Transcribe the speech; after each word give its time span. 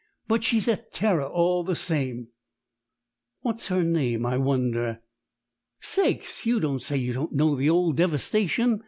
"But 0.27 0.43
she's 0.43 0.67
a 0.67 0.77
terror 0.77 1.27
all 1.27 1.63
the 1.63 1.75
same." 1.75 2.29
"What's 3.41 3.67
her 3.67 3.83
name, 3.83 4.25
I 4.25 4.35
wonder?" 4.35 5.03
"Sakes! 5.79 6.43
You 6.43 6.59
don't 6.59 6.81
say 6.81 6.97
you 6.97 7.13
don't 7.13 7.33
know 7.33 7.55
the 7.55 7.69
old 7.69 7.97
_Devastation? 7.99 8.79